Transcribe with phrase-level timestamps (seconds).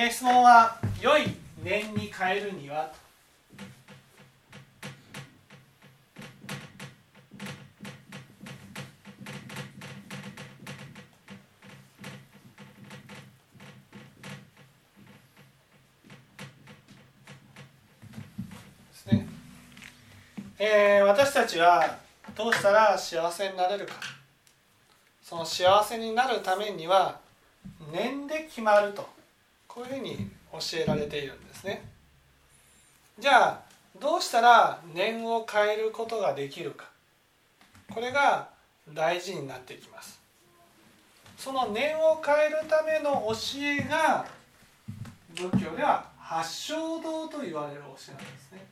[0.00, 2.92] えー質問は「良い年に変えるには?」
[19.10, 19.26] ね。
[20.58, 21.98] えー私たちは
[22.36, 23.94] どうしたら幸せになれるか。
[25.22, 27.20] その幸せになるためには
[27.92, 29.17] 年で決まると。
[29.78, 31.84] こういうふうに教えられているんですね。
[33.16, 33.60] じゃあ
[34.00, 36.86] どうしたら年を変えることができるか。
[37.88, 38.48] これが
[38.92, 40.20] 大事になってきます。
[41.36, 44.26] その年を変えるための教えが
[45.36, 48.66] 仏教では八正道と言われる教えなんですね。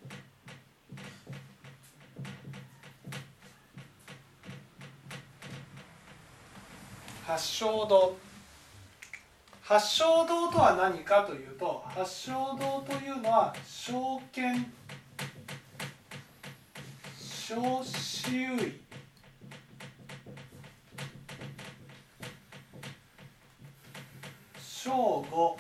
[7.25, 8.26] 八正道。
[9.69, 14.73] 八正道とは何かというと八正道というのは正見
[17.19, 18.87] 正周囲
[24.87, 25.57] 正語。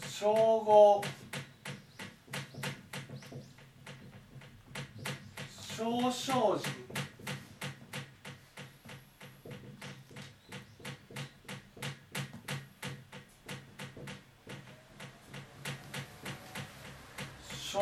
[0.00, 1.04] 正語。
[5.76, 6.91] 少々人。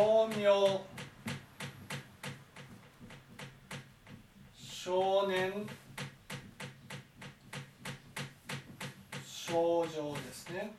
[0.01, 0.81] 少苗
[4.55, 5.53] 少年
[9.27, 10.73] 少女ですね。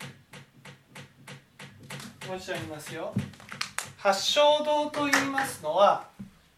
[2.27, 3.14] もう一度言いますよ。
[3.99, 6.08] 八正道と言いますのは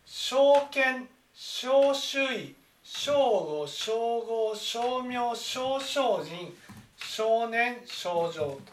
[0.05, 0.37] 正
[0.71, 3.91] 見小周囲正語正
[4.21, 6.53] 号正名少々人
[6.95, 8.72] 少年少女と。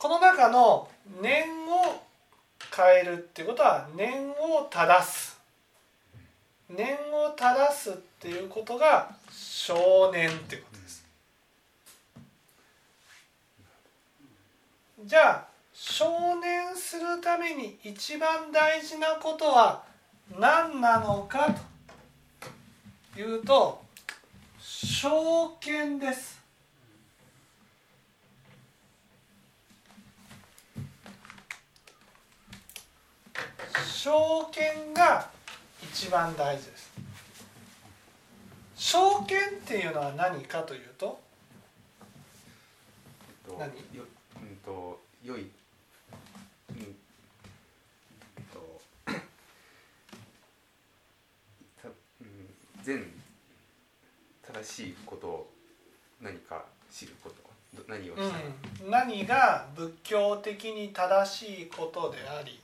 [0.00, 0.88] この中の
[1.20, 2.00] 念を
[2.74, 5.38] 変えるっていうことは念を正す。
[6.70, 11.04] 念を正すっていうことが少年っていうことです。
[15.04, 19.82] じゃあ少年するために一番大事なことは
[20.38, 21.54] 何なのか
[23.12, 23.82] というと
[24.58, 26.39] 証券です。
[34.02, 35.28] 証券が
[35.82, 36.90] 一番大事です。
[38.74, 41.20] 証券っていうのは何かというと
[43.46, 43.66] と何？
[43.94, 44.04] よ
[44.36, 45.50] うんと良い
[46.70, 46.96] うん
[48.50, 48.80] と
[51.82, 51.88] た
[52.22, 52.48] うん
[52.82, 53.04] 全
[54.42, 55.50] 正しいことを
[56.22, 57.36] 何か知ること。
[57.76, 58.24] ど何を知る、
[58.84, 62.58] うん、何が仏教的に正しいことであり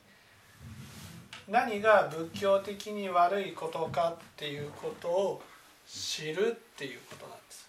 [1.49, 5.43] 何が仏教的に悪いことかっていうことを
[5.87, 7.69] 知るっていうことなんです。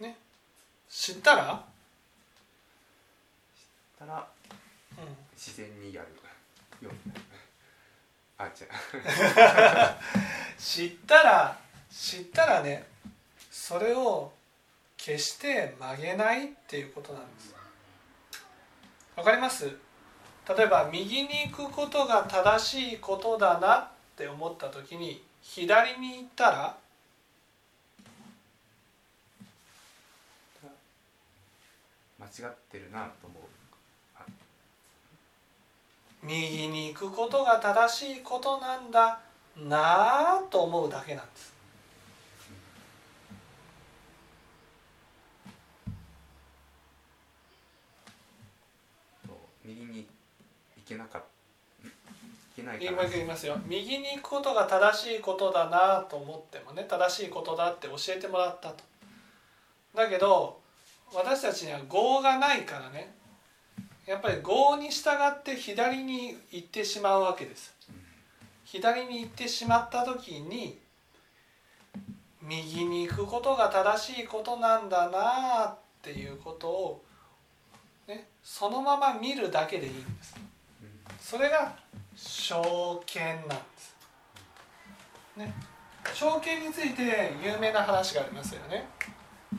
[0.00, 0.16] ね、
[0.88, 1.64] 知ったら、
[3.98, 4.26] たら
[4.96, 5.00] う
[5.34, 6.08] 自然にやる。
[6.86, 6.90] よ
[8.38, 8.68] あじゃ
[10.58, 11.58] 知ったら
[11.90, 12.86] 知ったらね
[13.50, 14.30] それを
[14.98, 17.54] 決して曲げないっていうことなんです。
[19.16, 19.74] わかります？
[20.48, 26.76] 例えば右に行くことが正しいことだなって思った時に左に行ったら
[32.18, 33.56] 間違ってるなと思う。
[36.26, 39.20] 右に行くことが正しいことなんだ
[39.56, 41.54] なぁと思うだけなんです
[49.28, 50.08] と右に
[50.75, 51.88] 行けなかった。
[51.88, 51.90] い
[52.56, 53.08] けないかな。
[53.08, 53.58] 言いますよ。
[53.66, 58.84] 右に行くことが正しいことだなと思ってもね正しいことだって教えてもらったと。
[59.94, 60.60] だけど
[61.12, 63.14] 私たちには業がないからね
[64.06, 67.74] やっぱり業に従って左に行ってしまうわけです。
[68.64, 70.78] 左に行ってしまった時に
[72.42, 77.04] 右に行くことが正しいことなんだなっていうことを、
[78.06, 80.36] ね、そのまま見るだけでいいんです。
[81.28, 81.74] それが
[82.14, 83.96] 証券なんです。
[85.36, 85.52] ね、
[86.14, 88.86] 証券について有名な話がありますよね。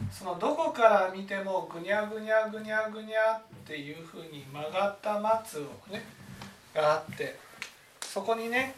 [0.10, 6.06] そのどこから見てもぐにゃぐにゃぐにゃぐにゃっていうふうに曲がった松をね
[6.74, 7.38] があって
[8.00, 8.74] そこにね、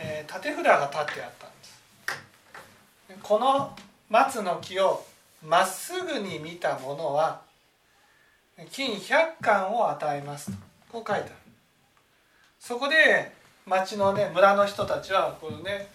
[0.00, 3.22] えー立て札が立ってあったんです。
[3.22, 3.76] この
[4.10, 5.06] 松の木を
[5.40, 7.42] まっすぐに見た者は
[8.72, 10.58] 金百貫を与えますと
[10.90, 11.43] こう書いてある
[12.66, 13.30] そこで
[13.66, 15.86] 町のね村の人たちはこのね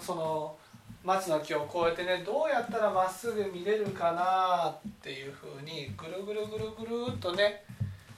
[0.00, 0.56] その
[1.04, 7.64] 松の木をこうやってねどうやったらまっすぐ見れるかなっていうふうにぐるぐるぐるぐるっとね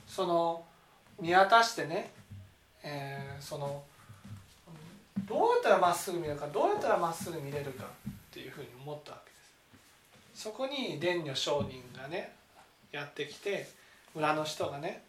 [0.06, 0.62] その
[1.20, 2.12] 見渡してね、
[2.84, 3.82] えー、その
[5.28, 9.36] どうやったらまっすぐ見れるかどうやったらまっすぐ見れるかっていうふうに思ったわけで
[10.36, 10.42] す。
[10.44, 12.36] そこに蓮如上人がね
[12.92, 13.66] やってきて
[14.14, 15.02] 村の人がね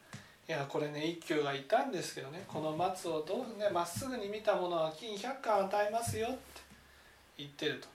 [0.47, 6.37] いやこれね一休がいたんですけどねこの松をどうねまっすぐに見たものは金100貫与えますよって
[7.37, 7.87] 言ってると。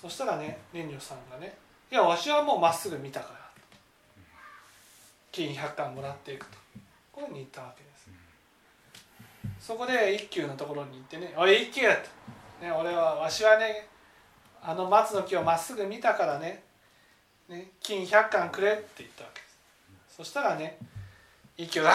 [0.00, 1.56] そしたらね蓮如さんがね
[1.90, 3.38] 「いやわしはもうまっすぐ見たから」
[5.32, 6.64] 金100貫もらっていくと。
[7.14, 8.08] こういうに言ったわけです。
[9.60, 11.86] そこで一休のところに行ってね「おい一休!」
[12.60, 13.88] と、ね「俺はわしはね
[14.60, 16.64] あの松の木をまっすぐ見たからね
[17.48, 20.16] ね金100貫くれ」って言ったわけです。
[20.16, 20.78] そしたらね
[21.56, 21.92] 一休が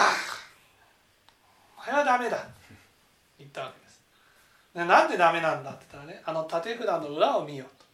[1.78, 2.46] お前はダメだ」
[3.38, 4.00] 言ったわけです。
[4.74, 7.84] でなんでダメなんだって言ったらねあの縦札の裏を見ようと。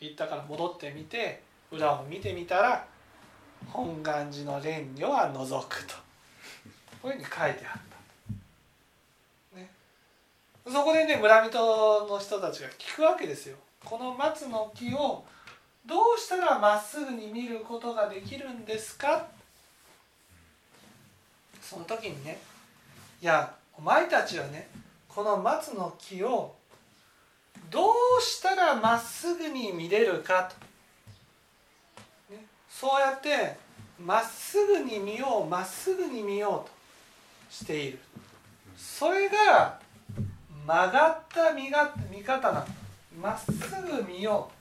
[0.00, 2.86] 言ったから戻ってみて裏を見てみたら
[3.68, 5.94] 本願寺の蓮如は除くと。
[7.02, 7.80] こういうふうに書いてあっ
[9.52, 9.70] た、ね、
[10.66, 13.56] そこでね村人の人たちが聞くわけですよ。
[13.84, 15.24] この松の木を
[15.86, 19.28] どうしたらまっすぐに見ることができるんですか
[21.68, 22.38] その時にね
[23.20, 24.68] いやお前たちはね
[25.08, 26.54] この松の木を
[27.70, 30.44] どうしたらまっすぐに見れるか
[32.28, 32.34] と。
[32.34, 33.56] ねそうやって
[33.98, 36.70] まっすぐに見ようまっすぐに見ようと
[37.50, 37.98] している。
[38.76, 39.80] それが
[40.66, 42.66] 曲がった見が見方なの。
[43.20, 43.52] まっす
[43.82, 44.55] ぐ見よう。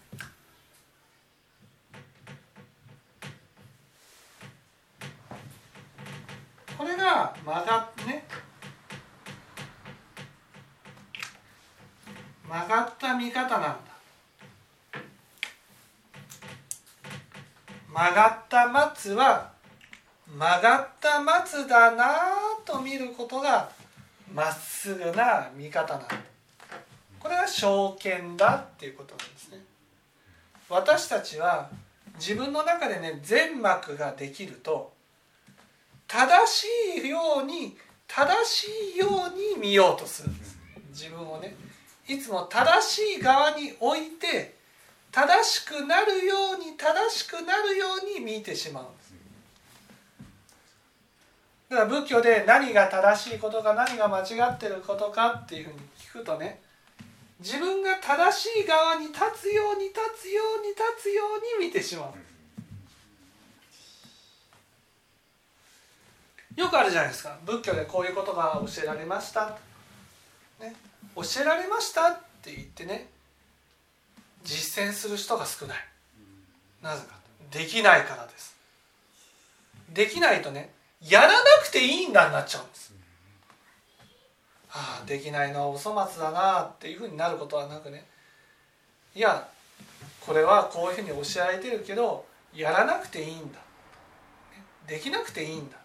[6.86, 8.26] れが曲がっね。
[12.48, 13.78] 曲がった見方なんだ。
[17.92, 19.52] 曲がった松は
[20.28, 22.06] 曲がった松だな
[22.66, 23.70] と見ることが
[24.34, 26.16] まっすぐな見方なんだ。
[27.20, 29.60] これは証券だっていうことなんですね。
[30.70, 31.70] 私たちは
[32.16, 34.95] 自分の中でね全幕ができると
[36.08, 36.68] 正し
[37.06, 40.58] いように正しいように見ようとするんです。
[40.90, 41.56] 自分をね。
[42.08, 44.56] いつも正しい側に置いて
[45.12, 49.14] 正しくなるように正しくなるように見てしまうんです。
[51.70, 56.62] だから仏教で何が正しいことか何が間違ってることかっていうふうに聞くとね
[57.40, 61.24] 自分が正しい側に立つように立つように立つよ
[61.58, 62.35] うに見てしまうんです。
[66.56, 67.38] よくあるじゃないですか。
[67.46, 69.58] 仏教でこういうことが教えられました、
[70.60, 70.74] ね、
[71.16, 73.10] 教えられましたって言ってね。
[74.44, 75.78] 実践する人が少ない。
[76.82, 77.16] なぜか。
[77.52, 78.56] できないからです。
[79.92, 80.72] できないとね
[81.02, 82.94] やらなくていいんだになっちゃうんです。
[84.72, 88.06] ああできないのはお粗末だなっていうふうになることはなくね。
[89.16, 89.48] いや
[90.20, 93.60] これはこういうふうに教えられてるけどやらなくていいんだ。
[94.88, 95.78] できなくていいんだ。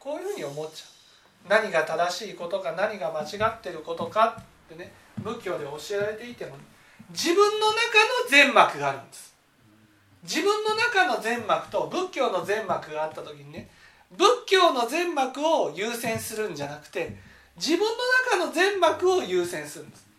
[0.00, 1.48] こういうふうに思っちゃう。
[1.48, 4.92] 何が正しいことか何が間違ってることかってね
[5.22, 6.64] 仏教で教えられていても、ね、
[7.10, 9.34] 自分の中の全幕があるんです。
[10.22, 13.70] 自分の中の全幕と仏教の全幕があった時にね
[14.10, 17.16] 仏教の全幕を優先するんじゃなくて
[17.56, 17.86] 自分の
[18.38, 20.10] 中の全幕を優先するんです。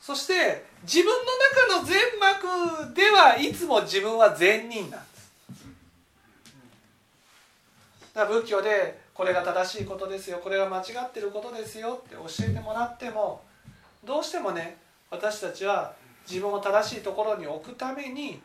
[0.00, 5.32] そして自分の中の全幕ではいつも自分は善人なんです。
[8.14, 10.38] だから仏教でこれが正しいことですよ。
[10.42, 13.42] これが間違ってることですよって教えてもらっても
[14.04, 14.78] どうしてもね
[15.10, 15.94] 私たちは
[16.28, 18.40] 自分を正しいところに置くために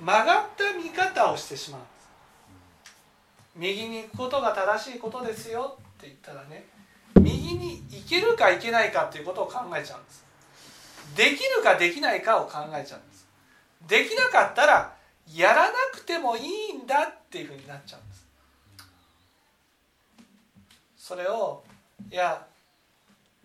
[0.00, 2.08] 曲がった見方をしてしまうんです。
[3.56, 6.66] 右に行くことが正しいことですよって言ったらね
[7.14, 10.25] 右に行けるか行けないかっていうことを考えちゃうんです。
[11.16, 13.26] できるかできないかを考えちゃうんです。
[13.88, 14.94] できなかったら
[15.34, 18.26] やらなくてもいいんだっていうふうになっちゃうんです。
[20.98, 21.64] それを
[22.10, 22.46] いや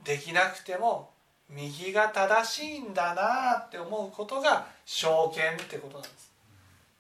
[0.03, 1.11] できなくても
[1.49, 6.31] 右が正しいんだなって思うことが証券ってことなんです。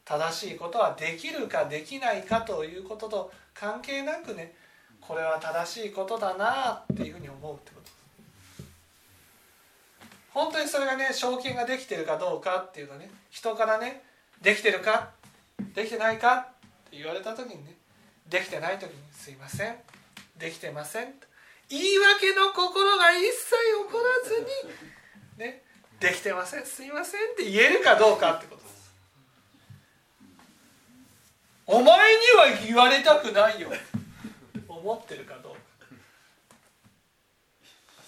[0.05, 4.53] 正しいことはできるかできないかということと関係なくね
[4.99, 8.00] これは正しいことだなっていうふうに思うってことです。
[10.33, 14.03] 本当にそれがね証券ができてるかどうかっていうのね人からね
[14.41, 15.09] できてるか
[15.73, 16.45] できてないかっ
[16.89, 17.75] て言われた時にね
[18.29, 19.75] できてない時に「すいません
[20.37, 21.13] できてません」
[21.69, 25.63] 言い訳の心が一切起こらずにね
[25.99, 28.71] できてませんすいませんって言えるかどうかってことです。
[31.67, 33.69] お前には言われたくないよ。
[34.67, 35.60] 思ってるかどうか。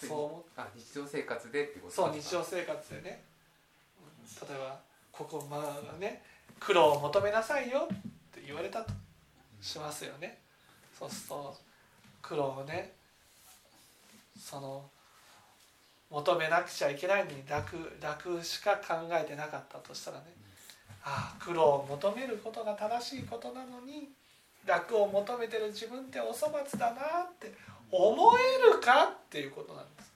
[0.07, 3.23] そう思あ日常生活でってことそう日常生活でね。
[4.41, 4.79] 例えば
[5.11, 6.23] ここまあね
[6.59, 7.97] 苦労を求めなさいよっ
[8.33, 8.91] て言われたと
[9.61, 10.39] しますよね。
[10.97, 11.55] そうすると
[12.21, 12.93] 苦労をね
[14.39, 14.89] その
[16.09, 20.25] 求めなくちゃいけないのに楽楽しか考えてなかったとしたらね。
[21.03, 24.09] ああ苦労を求めることが正しいことなのに
[24.65, 27.51] 楽を求めてる自分ってお粗末だなって
[27.95, 30.13] 思えるかっていうことなんです。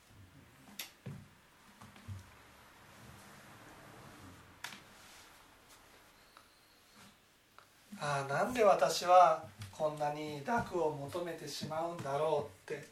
[8.00, 12.88] ああなんで私はこんなに楽を求めてしまうんだろうって、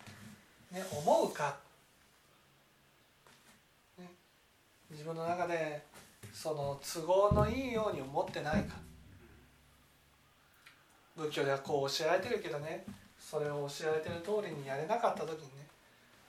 [0.73, 1.57] ね、思うか、
[3.99, 4.07] ね、
[4.91, 5.83] 自分の中で
[6.33, 8.75] その都合のいいように思ってないか
[11.17, 12.85] 仏教ではこう教えられてるけどね
[13.29, 15.67] それを教えられてる通りにやれなかった時にね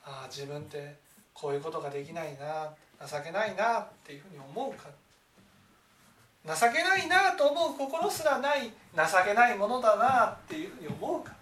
[0.03, 0.95] ああ自分って
[1.31, 2.73] こういうことができないな
[3.05, 4.89] 情けないなっていうふうに思うか。
[6.43, 11.33] 情けないなと思う心すらない情けないものだなっていうふうに思うか。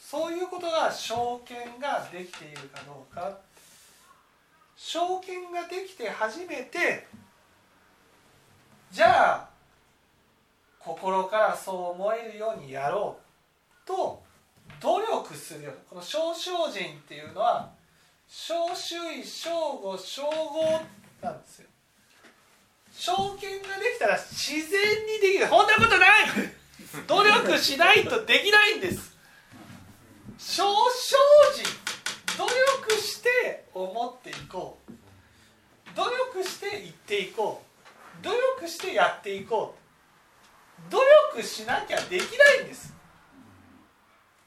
[0.00, 3.38] そういうことが証券ができているかどうか。
[4.76, 7.06] 証券ができて初めて
[8.90, 9.53] じゃあ
[10.84, 13.16] 心からそう思えるようにやろ
[13.84, 14.22] うと
[14.80, 17.70] 努力するよこの小精進っていうのは
[18.28, 20.80] 小周囲小語小語
[21.22, 21.68] なんですよ。
[22.92, 25.48] 証券ができたら自然にできる。
[25.48, 26.28] こんなことない！
[27.06, 29.16] 努力しないとできないんです。
[30.38, 31.16] 小精
[31.64, 31.64] 進。
[32.38, 34.92] 努力して思っていこう。
[35.96, 37.62] 努力して言っていこ
[38.20, 38.24] う。
[38.24, 39.83] 努力してやっていこう。
[40.90, 40.98] 努
[41.34, 42.94] 力しなきゃできないんです。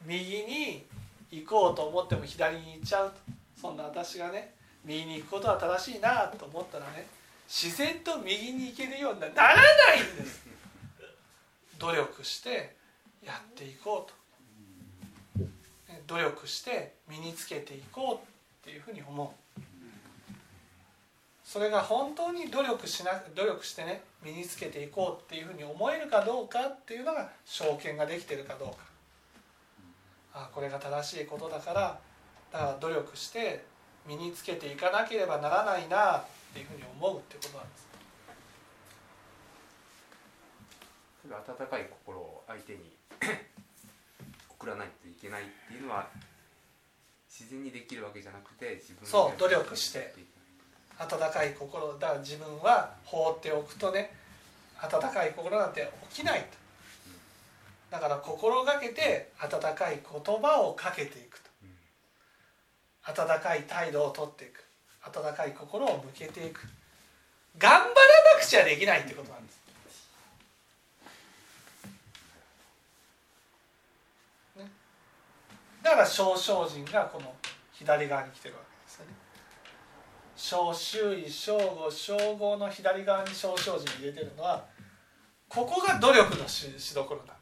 [0.05, 0.85] 右に
[1.31, 3.13] 行こうと思っても左に行っちゃう。
[3.59, 4.53] そんな私がね
[4.85, 7.07] 右に行くことは正しいなと思ったらね
[7.47, 9.61] 自然と右に行けるようにならな
[9.95, 10.45] いんです。
[11.79, 12.75] 努力して
[13.23, 14.17] やっていこうと。
[16.07, 18.19] 努力して身につけていこうっ
[18.63, 19.61] ていうふうに思う。
[21.47, 28.75] それが本当に努力しな努力してね身につけていこうっていうふうに思えるかどうかっていうのが証券ができてるかどうか。
[30.33, 31.99] あこれが正しいことだから
[32.51, 33.63] だから努力して
[34.05, 37.87] 身につけていかなければならないなっていうふうに思うってことなんです。
[41.61, 42.93] 温かい心を相手に
[44.51, 46.09] 送らないといけないっていうのは
[47.29, 49.39] 自然にできるわけじゃなくて自分そう。
[49.39, 50.13] 努力して
[50.99, 54.13] 温かい心だから自分は放っておくとね
[54.81, 56.47] 温かい心なんて起きないと。
[57.89, 61.49] だから心がけて温かい言葉をかけていくと。
[63.09, 64.63] 温かい態度をとっていく。
[65.03, 66.67] 温かい心を向けていく。
[67.57, 67.83] 頑張ら
[68.35, 69.57] なくちゃできないってことなんです、
[74.57, 74.69] ね、
[75.81, 77.33] だから小精進がこの
[77.73, 78.66] 左側に来てるわけ。
[80.37, 84.63] 小周囲小語小語の左側に小精進入れてるのは
[85.49, 87.37] ここが努力のししどころなんです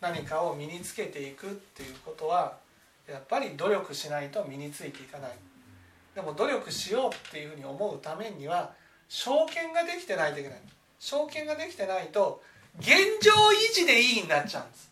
[0.00, 2.54] 何かを身につけていくっていうことは
[3.08, 5.32] やっぱり努力しないと身についていかない。
[6.14, 8.72] でも努力しようっていうふうに思うためには
[9.08, 10.58] 証券ができてないといけない。
[10.98, 12.42] 証券ができてないと
[12.78, 12.88] 現
[13.20, 14.90] 状維持でいいになっちゃうんです。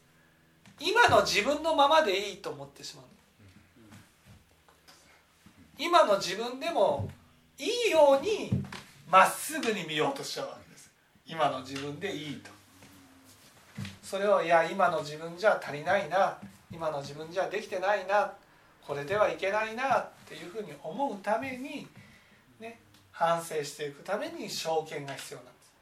[0.81, 3.05] 今の自分のままでいいと思ってしまう。
[5.79, 7.09] 今の自分でも
[7.59, 8.51] いいように
[9.11, 10.91] まっすぐに見ようとしちゃうわけです。
[11.27, 12.51] 今の自分でいいと。
[14.03, 16.39] それをいや今の自分じゃ足りないな。
[16.73, 18.33] 今の自分じゃできてないな。
[18.87, 21.87] これではいけないなっていうふうに思うために、
[22.59, 22.81] ね、
[23.13, 25.73] 反省していくために証券が必要なんです。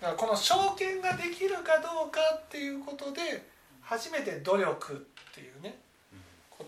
[0.00, 3.46] だからこの証券ができるかどうかっていうことで
[3.80, 4.94] 初めて努力
[5.30, 5.78] っていうね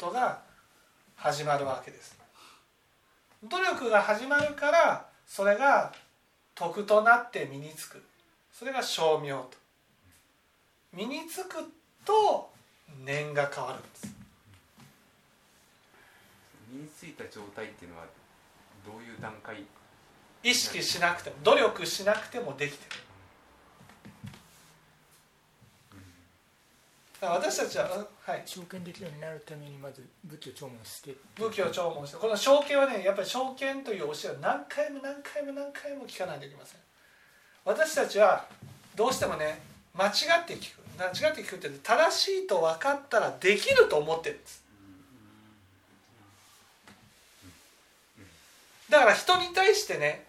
[0.00, 0.40] ことが
[1.14, 2.18] 始まるわけです。
[3.44, 5.92] 努力が始まるからそれが
[6.54, 8.02] 徳となって身につく。
[8.50, 9.50] それが称名と。
[10.94, 11.56] 身につく
[12.06, 12.50] と
[13.04, 14.14] 念が変わるんです。
[16.70, 18.06] 身についた状態っていうのは
[18.86, 19.62] どういう段階？
[20.42, 23.02] 意識しなくても努力しなくてもできてるだか
[25.92, 31.14] ら私たちは、うんはい、証券できるようになるためにまず仏教聴聞して。
[31.36, 36.80] 仏教聴聞してこの証券はねやっぱり証券という教えを何回も何回も何回も聞かないといけません。
[37.64, 38.46] 私たちは
[38.96, 39.60] どうしてもね
[39.94, 40.80] 間違って聞く。
[40.98, 44.64] 間違って聞くって正しいと分かったらできると思ってるんです。
[48.88, 50.24] だから人に対してね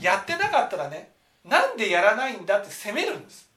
[0.00, 1.10] やってなかったらね
[1.44, 3.49] なんでやらないんだって責めるんです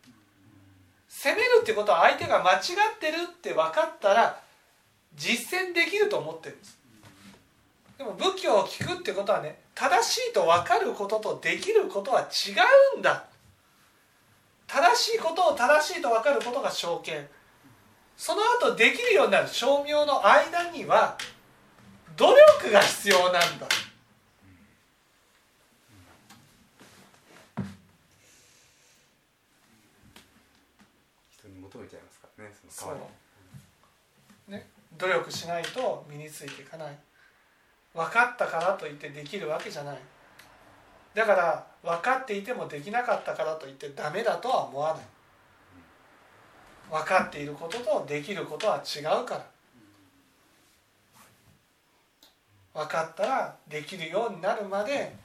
[1.23, 4.41] 責めるってことは相手が間違ってるって分かったら
[5.15, 6.77] 実践できると思ってるんです。
[7.97, 12.51] でも仏教を聞くってことはね正しいと分かることとできることは違
[12.97, 13.23] うんだ。
[14.67, 17.25] 正しいことを正しいと分かることが証券。
[18.17, 19.47] その後できるようになる。
[19.47, 21.17] 証明の間には
[22.17, 23.67] 努力が必要なんだ
[31.31, 32.11] 人に求めちゃいま
[32.69, 33.01] すからね
[34.45, 36.97] そその、ね、努力しないと身についていかない。
[37.93, 39.97] 分かったからといってできるわけじゃない。
[41.13, 45.03] だから分かっていてもできなかったからといってダメだとは思わない。
[46.89, 49.45] 分かっていることとできることは違うから。
[52.73, 55.15] 分かったらできるようになるまで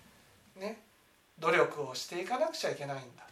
[0.55, 0.83] ね
[1.38, 3.27] 努力をしていかなくちゃいけないんだ。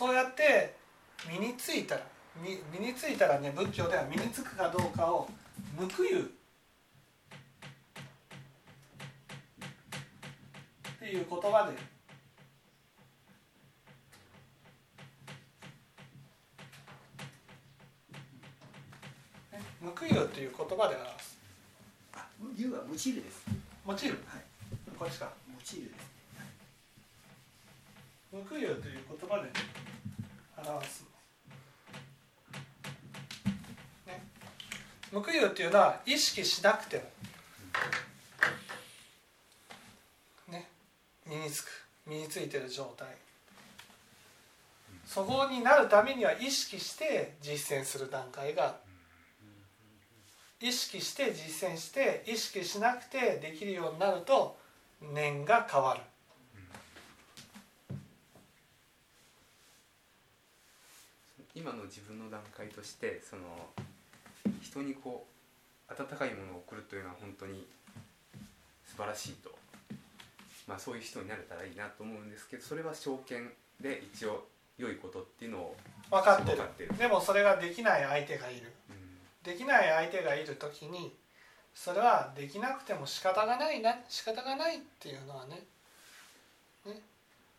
[0.00, 0.76] そうやって
[1.30, 2.00] 身についたら
[2.42, 5.28] 身身についたらね仏教では身につくかどうかを
[5.78, 6.22] 無垢湯っ
[10.98, 11.78] ていう言葉でね
[19.82, 21.38] 無垢湯っていう言葉で表す
[22.14, 22.84] あ、湯は
[23.20, 23.44] です。
[24.26, 24.44] はい。
[24.98, 25.30] こっちか
[25.82, 26.09] です。
[28.32, 29.50] 無垢湯という言葉で
[30.56, 31.04] 表す。
[34.06, 34.22] ね
[35.10, 37.02] 無垢湯っていうのは意識しなくても
[40.52, 40.68] ね
[41.26, 41.68] 身につく
[42.06, 43.08] 身についてる状態。
[45.04, 48.76] そこになるためには意識して実践する段階が。
[50.62, 54.58] 意識して実践して意識しなくてできるようになると
[55.00, 56.02] 念が変わる。
[61.60, 63.42] 今の自分の段階としてその
[64.62, 65.26] 人にこ
[65.90, 67.66] う温かいものを送るというのは本当に
[68.86, 69.50] 素晴らしいと、
[70.66, 74.46] まあ、そういう人になれたらいいなと思うんですけどそれは証券で一応
[74.78, 75.76] 良いことっていうのを
[76.10, 76.96] 分かってる。
[76.96, 78.72] でもそれができない相手がいる。
[78.88, 79.52] うん。
[79.52, 81.14] できない相手がいる時に
[81.74, 85.60] それはできなくても仕方がないな仕方がないっていうのはね
[86.86, 87.02] ね。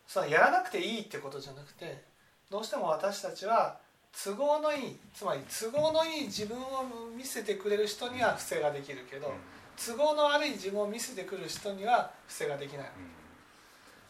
[0.08, 2.02] そのやらなくていいってことじゃなくて
[2.50, 3.78] どうしても私たちは
[4.24, 6.84] 都合のいいつまり都合のいい自分を
[7.16, 9.32] 見せてくれる人には不正ができるけど
[9.76, 12.86] 都合の悪い自分を見せてくる人には不正ができない。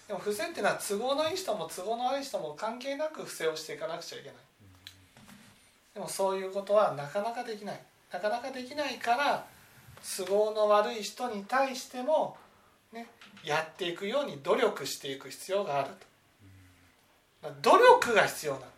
[0.09, 4.37] でも不正っていうのは都合のいい人も都合の悪い人も関係なく不正をしていかなくちゃいけない。
[5.95, 7.81] でもそういうことはなかなかできない。
[8.13, 9.47] なかなかできないから
[10.17, 12.37] 都合の悪い人に対しても、
[12.93, 13.07] ね、
[13.45, 15.91] やっていくように努力していく必要がある
[17.43, 17.51] と。
[17.63, 18.73] 努力が必要なんです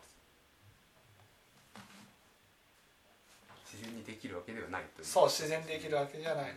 [3.73, 5.05] 自然にできるわけではないという。
[5.05, 6.55] そう自然にできるわけじゃない。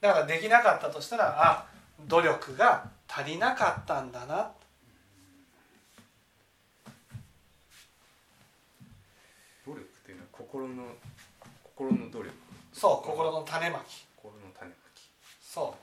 [0.00, 1.66] だからできなかったとしたらあ
[2.06, 4.50] 努力が足りなかったんだな。
[9.66, 10.84] 努力というのは心の
[11.62, 12.34] 心の努力。
[12.72, 14.04] そう心の種まき。
[14.16, 15.08] 心の種まき。
[15.40, 15.74] そ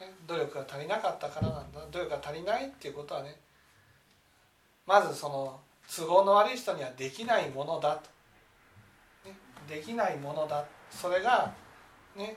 [0.00, 1.80] う、ね、努力が足りなかったからなんだ。
[1.90, 3.36] 努力が足りないっていうことはね
[4.86, 8.08] まずその都合の悪い人にはできないものだと、ね、
[9.70, 10.64] できないものだ。
[10.90, 11.52] それが
[12.16, 12.36] ね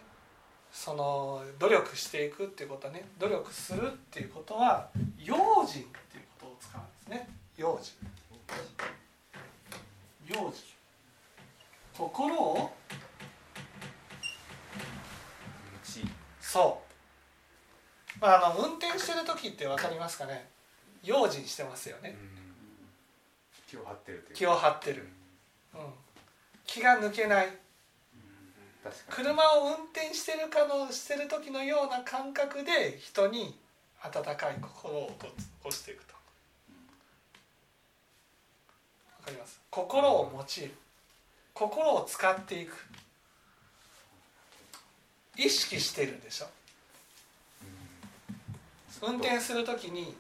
[0.72, 3.06] その努力していくっていうことはね。
[3.18, 7.30] 努力するっていうことは用心っていうことを使うんですね。
[7.58, 7.96] 用心。
[10.30, 10.54] 用心。
[11.98, 12.36] 心。
[12.36, 12.72] を
[16.54, 16.84] そ
[18.16, 20.48] う、まあ、あの運転してる時って分かりますかね
[21.04, 21.44] 用心。
[21.44, 22.16] してますよね
[23.68, 25.10] 気を張ってる気を張ってる、
[25.74, 25.80] うん、
[26.74, 27.50] 気が抜けない。
[29.08, 33.56] 車を運転してるかのしてる時のような感覚で人に
[34.02, 35.28] 温かい心を起
[35.64, 36.14] こしていくと。
[39.20, 39.62] わかります？
[39.70, 40.74] 心を用いる。
[41.54, 42.76] 心を使っていく。
[45.38, 46.48] 意識してるんでしょ。
[49.04, 50.16] 運転する時に、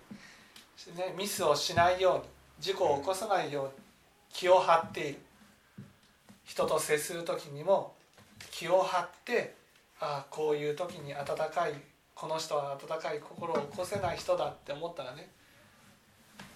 [0.96, 2.24] ね、ミスをしないように
[2.60, 3.72] 事故を起こさないように
[4.32, 5.20] 気を張っている
[6.45, 7.95] 人と接する時にも
[8.51, 9.56] 気を張って
[9.99, 11.73] ああこういう時に温かい
[12.13, 15.29] この人は温かい心を起こせない人だって思ったらね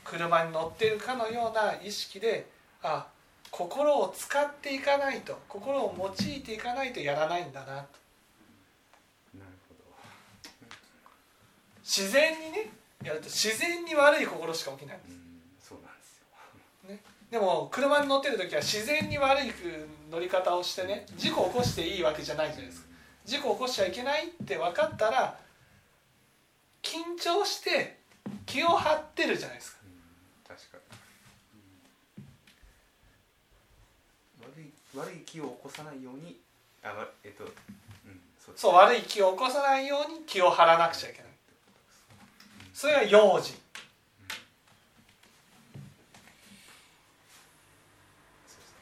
[0.04, 2.50] 車に乗っているかのような意識で
[2.84, 3.08] あ
[3.52, 7.72] 心を使っていかないと心を用いていかないとやらないんだなと。
[7.74, 9.84] なるほど。
[11.84, 12.72] 自然にね
[13.04, 15.27] やると自然に悪い心しか起きないうんそうなん
[17.30, 19.52] でも車に乗ってる時は自然に悪い
[20.10, 22.88] 乗り方をしてね事故を起こしていいわけじゃないじゃないですか。
[23.26, 25.38] 事故を起こしちゃいけないって分かったら
[26.82, 28.00] 緊張して
[28.46, 29.78] 気を張ってるじゃないですか。
[29.84, 30.84] うん確かに。
[34.42, 36.40] 悪い悪い気を起こさないように
[36.82, 37.52] あわえっとうん
[38.40, 41.28] そうそう悪い気を起こさないように気を張らなくちゃいけない
[42.74, 43.54] それが用心そうで
[48.56, 48.80] すね、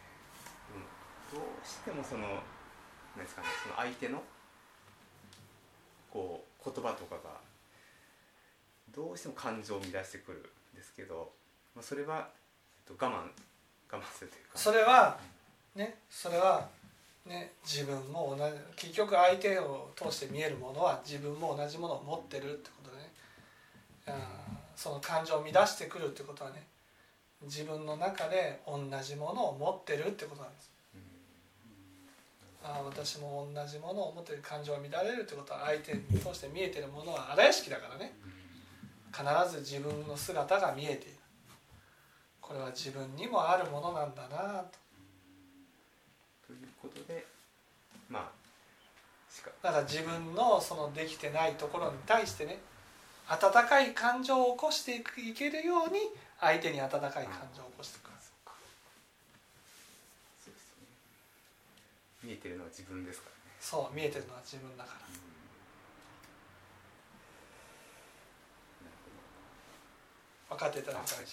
[1.33, 2.21] うん、どうしてもその
[3.15, 4.21] なんですかねその相手の
[6.11, 7.21] こう言葉とかが
[8.93, 10.39] どうしても感情を乱してくる
[10.73, 11.31] んですけど、
[11.75, 12.29] まあ、それは、
[12.87, 13.17] えっと、我慢
[13.91, 14.57] 我慢するというか。
[14.57, 15.17] それは
[15.75, 16.67] ねそれは
[17.25, 23.11] ね自分も同じ結局相手を通して見えるものは自分も同じものを持ってるってことでね。
[24.07, 26.61] うんその感情を乱してくるってことはね
[27.41, 30.74] 自分の中で同じものを持ってるってことなんです。
[32.65, 38.13] ああ私も同じものを持ってる感情が乱れるってことは相手に通して見えてるものは荒屋敷だからね。
[39.13, 41.15] 必ず自分の姿が見えている。
[42.41, 44.85] これは自分にもあるものなんだなと。
[46.47, 47.25] ということで
[48.09, 48.45] まあ
[49.61, 52.59] だから自分のそのできてないところに対してね
[53.27, 55.99] 温かい感情を起こしていくいけるように
[56.39, 58.05] 相手に温かい感情を起こしていく
[60.43, 60.87] そうですよね
[62.25, 63.55] 見えてるのは自分ですからね。
[63.61, 65.05] そう見えてるのは自分だから。
[70.49, 71.25] 分かっていただけたらい